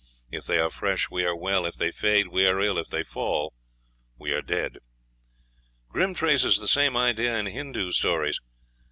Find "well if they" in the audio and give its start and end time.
1.35-1.91